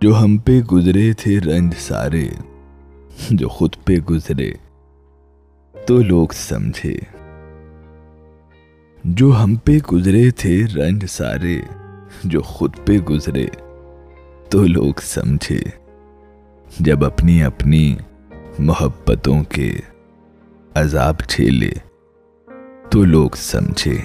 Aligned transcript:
جو 0.00 0.18
ہم 0.18 0.36
پہ 0.36 0.60
گزرے 0.60 1.12
تھے 1.12 1.40
رنج 1.40 1.74
سارے، 1.78 2.28
جو 3.30 3.48
خود 3.48 3.74
پہ 3.84 3.92
گزرے 3.92 4.52
تو 5.86 6.02
لوگ 6.02 6.28
سمجھے۔ 6.32 6.96
جو 9.04 9.42
ہم 9.42 9.54
پہ 9.54 9.78
گزرے 9.92 10.30
تھے 10.30 10.64
رنج 10.76 11.04
سارے، 11.04 11.60
جو 12.24 12.40
خود 12.40 12.74
پہ 12.84 12.92
گزرے 12.92 13.46
تو 14.50 14.66
لوگ 14.66 14.92
سمجھے۔ 15.02 15.60
جب 16.78 17.04
اپنی 17.04 17.42
اپنی 17.42 17.96
محبتوں 18.58 19.44
کے 19.44 19.72
عذاب 20.74 21.16
چھیلے 21.28 21.72
تو 22.90 23.04
لوگ 23.04 23.30
سمجھے۔ 23.36 23.96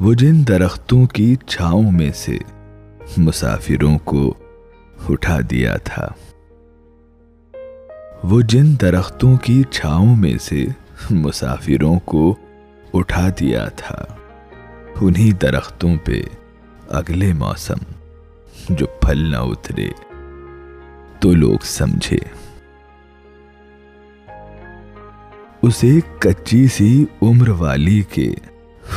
وہ 0.00 0.14
جن 0.14 0.46
درختوں 0.48 1.06
کی 1.06 1.36
چھاؤں 1.46 1.92
میں 1.92 2.12
سے 2.14 2.38
مسافروں 3.18 3.98
کو 3.98 4.34
اٹھا 5.08 5.38
دیا 5.50 5.76
تھا۔ 5.76 6.08
وہ 8.24 8.40
جن 8.40 8.80
درختوں 8.80 9.36
کی 9.36 9.62
چھاؤں 9.70 10.16
میں 10.16 10.38
سے 10.38 10.66
مسافروں 11.10 11.98
کو 11.98 12.34
اٹھا 12.92 13.28
دیا 13.40 13.68
تھا، 13.68 14.04
انہی 15.00 15.32
درختوں 15.32 15.96
پہ 16.04 16.22
اگلے 16.88 17.32
موسم 17.32 17.78
جو 18.70 18.86
پھل 18.86 19.18
نہ 19.18 19.36
اترے 19.36 19.88
تو 21.20 21.32
لوگ 21.32 21.58
سمجھے۔ 21.62 22.18
اسے 25.62 26.00
کچی 26.18 26.66
سی 26.66 27.04
عمر 27.22 27.48
والی 27.48 28.02
کے 28.02 28.34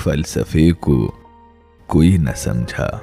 فلسفے 0.03 0.71
کو 0.71 1.11
کوئی 1.87 2.17
نہ 2.17 2.29
سمجھا۔ 2.35 2.99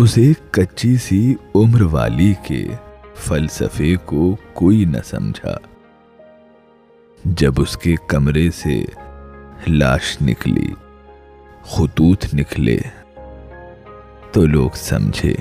اسے 0.00 0.32
کچی 0.50 0.96
سی 0.96 1.34
عمر 1.54 1.82
والی 1.82 2.34
کے 2.42 2.68
فلسفے 3.14 3.96
کو 4.04 4.36
کوئی 4.52 4.84
نہ 4.84 4.96
سمجھا۔ 5.04 5.56
جب 7.24 7.52
اس 7.56 7.76
کے 7.76 7.94
کمرے 8.06 8.50
سے 8.50 8.84
لاش 9.68 10.22
نکلی، 10.22 10.68
خطوط 11.62 12.34
نکلے، 12.34 12.78
تو 14.32 14.46
لوگ 14.46 14.70
سمجھے۔ 14.74 15.34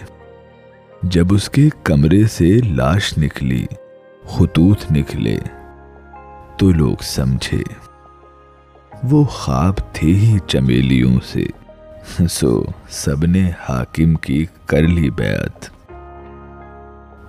جب 1.04 1.34
اس 1.34 1.50
کے 1.50 1.70
کمرے 1.84 2.24
سے 2.28 2.58
لاش 2.58 3.18
نکلی، 3.18 3.66
خطوط 4.26 4.92
نکلے، 4.92 5.38
تو 6.58 6.72
لوگ 6.72 6.96
سمجھے۔ 7.02 7.64
وہ 9.04 9.24
خواب 9.24 9.74
تھے 9.94 10.08
ہی 10.08 10.38
چمیلیوں 10.48 11.20
سے۔ 11.26 11.69
سو 12.30 12.64
سب 12.90 13.26
نے 13.26 13.52
حاکم 13.70 14.16
کی 14.16 14.46
کر 14.66 14.82
لی 14.82 15.10
بیعت۔ 15.10 15.66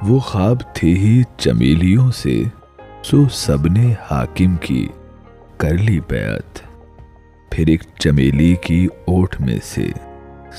وہ 0.02 0.18
خواب 0.18 0.56
تھے 0.74 0.88
ہی 0.88 1.22
چمیلیوں 1.36 2.10
سے۔ 2.10 2.42
سو 3.02 3.28
سب 3.28 3.66
نے 3.66 3.94
حاکم 4.10 4.56
کی 4.56 4.88
کر 5.56 5.78
لی 5.78 6.00
بیعت۔ 6.00 6.58
پھر 7.50 7.66
ایک 7.66 7.82
چمیلی 7.98 8.54
کی 8.54 8.86
اوٹ 9.04 9.36
میں 9.40 9.58
سے 9.64 9.86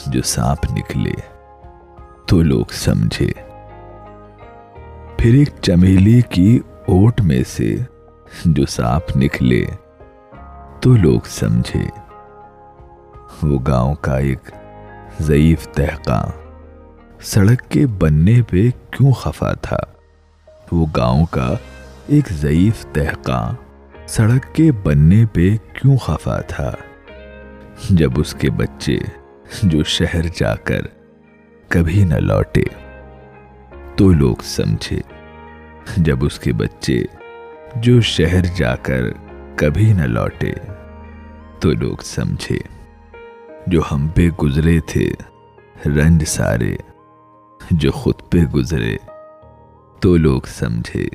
جو 0.05 0.21
سانپ 0.21 0.71
نکلے۔ 0.71 1.13
تو 2.27 2.41
لوگ 2.41 2.65
سمجھے۔ 2.71 3.31
پھر 5.17 5.33
ایک 5.33 5.49
چمیلی 5.61 6.21
کی 6.29 6.59
اوٹ 6.87 7.21
میں 7.21 7.43
سے 7.47 7.75
جو 8.45 8.65
سانپ 8.65 9.17
نکلے۔ 9.17 9.65
تو 10.81 10.93
لوگ 10.95 11.19
سمجھے۔ 11.25 12.00
وہ 13.44 13.59
گاؤں 13.67 13.95
کا 13.95 14.17
ایک 14.17 14.50
ضعیف 15.20 15.67
تحقاں 15.67 16.23
سڑک 17.22 17.70
کے 17.70 17.88
بننے 17.88 18.42
پہ 18.42 18.70
کیوں 18.92 19.11
خفا 19.11 19.53
تھا؟ 19.53 19.78
وہ 20.72 20.86
گاؤں 20.95 21.25
کا 21.25 21.56
ایک 22.07 22.30
ضعیف 22.31 22.85
تحقاں 22.94 23.53
سڑک 24.07 24.56
کے 24.56 24.72
بننے 24.72 25.25
پہ 25.25 25.56
کیوں 25.74 25.97
خفا 25.97 26.41
تھا؟ 26.41 26.72
جب 27.90 28.12
اس 28.16 28.34
کے 28.34 28.50
بچے 28.50 28.97
جو 29.63 29.84
شہر 29.84 30.22
جا 30.35 30.56
کر 30.56 30.81
کبھی 31.68 32.03
نہ 32.03 32.16
لوٹے، 32.16 32.63
تو 33.96 34.12
لوگ 34.12 34.35
سمجھے، 34.44 35.00
جب 35.97 36.25
اس 36.25 36.40
کے 36.40 36.53
بچے 36.53 37.03
جو 37.75 38.01
شہر 38.01 38.46
جا 38.56 38.75
کر 38.75 39.01
کبھی 39.56 39.94
نہ 39.94 40.03
لوٹے، 40.03 40.53
تو 41.59 41.72
لوگ 41.72 42.03
سمجھے۔ 42.03 42.81
جو 43.67 43.81
ہم 43.91 44.07
پہ 44.07 44.29
گزرے 44.44 44.79
تھے، 44.79 45.11
رنج 45.85 46.23
سارے، 46.23 46.75
جو 47.72 47.91
خود 47.91 48.16
پہ 48.29 48.38
گزرے، 48.38 48.97
تو 49.99 50.17
لوگ 50.17 50.41
سمجھے۔ 50.47 51.05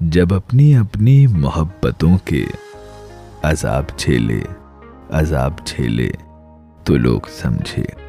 جب 0.00 0.34
اپنی 0.34 0.76
اپنی 0.76 1.26
محبتوں 1.26 2.18
کے 2.24 2.44
عذاب 3.42 3.84
چھیلے 3.96 4.40
عذاب 5.10 5.52
چھیلے، 5.64 6.10
تو 6.84 6.96
لوگ 6.96 7.20
سمجھے۔ 7.28 8.03